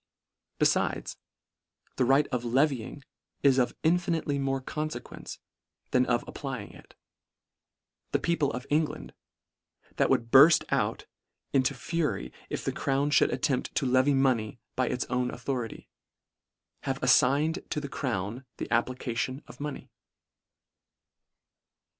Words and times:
Befides, 0.59 1.17
the 1.97 2.05
right 2.05 2.25
of 2.29 2.43
levying 2.43 3.03
is 3.43 3.59
of 3.59 3.75
infinitely 3.83 4.39
more 4.39 4.59
confequence, 4.59 5.37
than 5.91 6.01
that 6.05 6.09
of 6.11 6.23
applying 6.27 6.71
it. 6.71 6.95
The 8.11 8.17
people 8.17 8.51
of 8.51 8.65
England, 8.71 9.13
that 9.97 10.09
would 10.09 10.31
burfl 10.31 10.65
out 10.69 11.05
in 11.53 11.61
LETTER 11.61 11.61
IX. 11.61 11.63
91 11.63 11.63
to 11.63 11.73
fury, 11.75 12.33
if 12.49 12.65
the 12.65 12.71
crown 12.71 13.11
Should 13.11 13.29
attempt 13.29 13.75
to 13.75 13.85
le 13.85 14.01
vy 14.01 14.13
money 14.15 14.59
by 14.75 14.87
its 14.87 15.05
own 15.05 15.29
authority, 15.29 15.87
have 16.81 16.99
aflign 17.01 17.59
ed 17.59 17.69
to 17.69 17.79
the 17.79 17.87
crown 17.87 18.45
the 18.57 18.71
application 18.73 19.43
of 19.45 19.59
money. 19.59 19.91